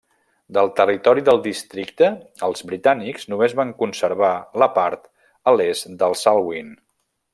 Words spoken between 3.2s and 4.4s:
només van conservar